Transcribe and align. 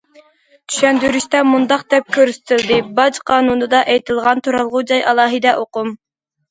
چۈشەندۈرۈشتە 0.71 1.41
مۇنداق 1.49 1.83
دەپ 1.95 2.09
كۆرسىتىلدى: 2.17 2.81
باج 3.01 3.23
قانۇنىدا 3.33 3.87
ئېيتىلغان« 3.93 4.47
تۇرالغۇ 4.49 4.87
جاي» 4.95 5.09
ئالاھىدە 5.13 5.57
ئۇقۇم. 5.63 5.97